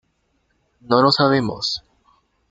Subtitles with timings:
[0.79, 1.85] No lo sabemos.